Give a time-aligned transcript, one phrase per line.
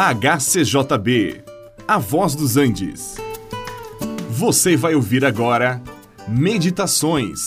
[0.00, 1.42] HCJB,
[1.88, 3.16] A Voz dos Andes.
[4.30, 5.82] Você vai ouvir agora
[6.28, 7.40] Meditações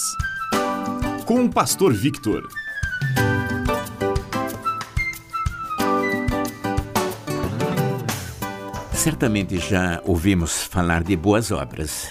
[1.26, 2.46] com o Pastor Victor.
[8.92, 12.10] Certamente já ouvimos falar de boas obras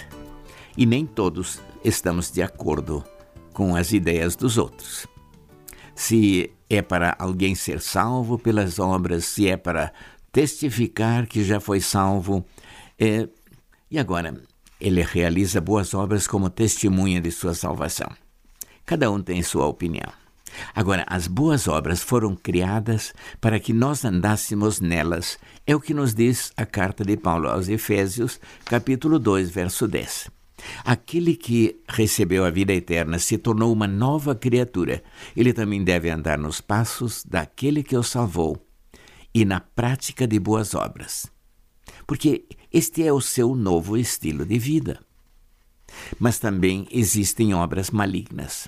[0.75, 3.03] e nem todos estamos de acordo
[3.53, 5.05] com as ideias dos outros.
[5.93, 9.93] Se é para alguém ser salvo pelas obras, se é para
[10.31, 12.45] testificar que já foi salvo.
[12.99, 13.27] É,
[13.89, 14.41] e agora,
[14.79, 18.09] ele realiza boas obras como testemunha de sua salvação.
[18.85, 20.11] Cada um tem sua opinião.
[20.75, 25.37] Agora, as boas obras foram criadas para que nós andássemos nelas.
[25.65, 30.29] É o que nos diz a carta de Paulo aos Efésios, capítulo 2, verso 10.
[30.83, 35.01] Aquele que recebeu a vida eterna se tornou uma nova criatura.
[35.35, 38.61] Ele também deve andar nos passos daquele que o salvou
[39.33, 41.31] e na prática de boas obras.
[42.05, 44.99] Porque este é o seu novo estilo de vida.
[46.19, 48.67] Mas também existem obras malignas.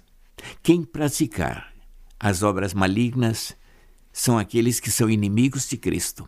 [0.61, 1.73] Quem praticar
[2.19, 3.55] as obras malignas
[4.11, 6.27] são aqueles que são inimigos de Cristo.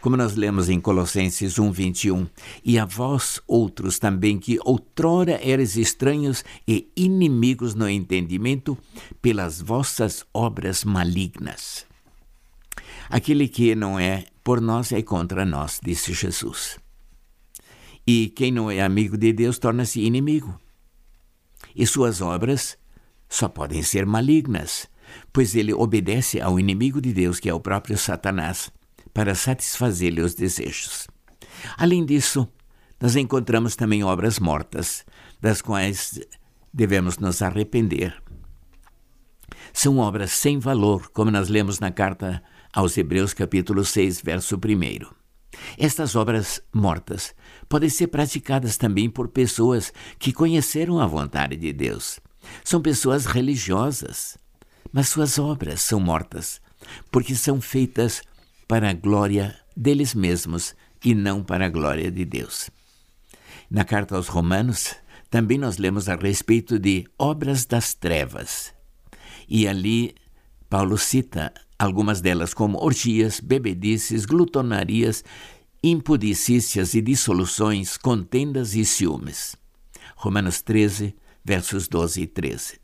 [0.00, 2.26] Como nós lemos em Colossenses 1:21,
[2.64, 8.78] e a vós outros também que outrora eres estranhos e inimigos no entendimento
[9.20, 11.86] pelas vossas obras malignas.
[13.08, 16.78] Aquele que não é por nós é contra nós, disse Jesus.
[18.06, 20.58] E quem não é amigo de Deus torna-se inimigo.
[21.74, 22.76] E suas obras
[23.28, 24.86] só podem ser malignas,
[25.32, 28.70] pois ele obedece ao inimigo de Deus, que é o próprio Satanás,
[29.12, 31.08] para satisfazer-lhe os desejos.
[31.76, 32.48] Além disso,
[33.00, 35.04] nós encontramos também obras mortas,
[35.40, 36.20] das quais
[36.72, 38.22] devemos nos arrepender.
[39.72, 42.42] São obras sem valor, como nós lemos na carta
[42.74, 45.06] aos Hebreus capítulo 6, verso 1.
[45.78, 47.32] Estas obras mortas
[47.68, 52.18] podem ser praticadas também por pessoas que conheceram a vontade de Deus.
[52.64, 54.36] São pessoas religiosas,
[54.92, 56.60] mas suas obras são mortas,
[57.12, 58.22] porque são feitas
[58.66, 60.74] para a glória deles mesmos
[61.04, 62.70] e não para a glória de Deus.
[63.70, 64.96] Na carta aos Romanos,
[65.30, 68.74] também nós lemos a respeito de obras das trevas.
[69.48, 70.14] E ali
[70.68, 75.24] Paulo cita algumas delas como orgias, bebedices, glutonarias,
[75.82, 79.56] impudicícias e dissoluções, contendas e ciúmes.
[80.16, 81.14] Romanos 13,
[81.44, 82.80] versos 12 e 13.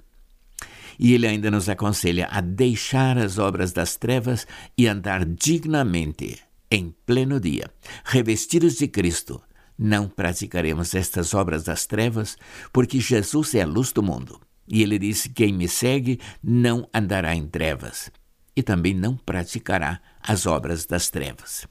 [0.99, 4.47] E ele ainda nos aconselha a deixar as obras das trevas
[4.77, 6.39] e andar dignamente,
[6.71, 7.71] em pleno dia,
[8.05, 9.41] revestidos de Cristo.
[9.79, 12.37] Não praticaremos estas obras das trevas,
[12.71, 14.39] porque Jesus é a luz do mundo.
[14.69, 18.11] E ele disse: Quem me segue não andará em trevas,
[18.55, 21.67] e também não praticará as obras das trevas.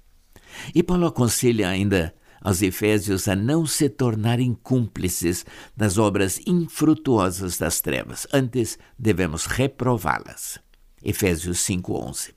[0.74, 5.46] E Paulo aconselha ainda aos Efésios a não se tornarem cúmplices
[5.76, 10.60] das obras infrutuosas das trevas, antes devemos reprová-las.
[11.04, 12.34] Efésios 5:11.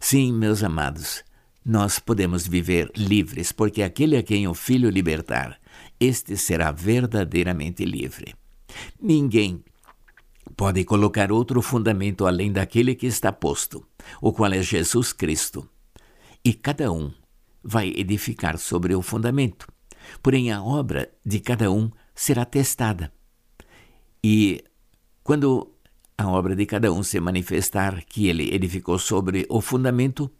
[0.00, 1.24] Sim, meus amados,
[1.64, 5.58] nós podemos viver livres, porque aquele a quem o Filho libertar,
[6.00, 8.34] este será verdadeiramente livre.
[9.00, 9.62] Ninguém
[10.56, 13.86] pode colocar outro fundamento além daquele que está posto,
[14.20, 15.68] o qual é Jesus Cristo.
[16.44, 17.12] E cada um
[17.62, 19.66] vai edificar sobre o fundamento.
[20.22, 23.12] Porém, a obra de cada um será testada.
[24.24, 24.64] E
[25.22, 25.74] quando
[26.16, 30.30] a obra de cada um se manifestar que ele edificou sobre o fundamento,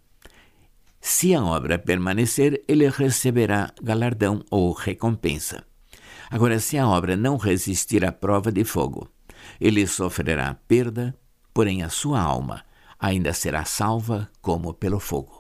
[1.00, 5.64] se a obra permanecer, ele receberá galardão ou recompensa.
[6.30, 9.08] Agora, se a obra não resistir à prova de fogo,
[9.60, 11.16] ele sofrerá perda,
[11.52, 12.64] porém a sua alma
[12.98, 15.37] ainda será salva como pelo fogo.